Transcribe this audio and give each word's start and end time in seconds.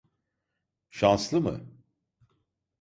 Şanslı 0.89 1.41
mı? 1.41 1.67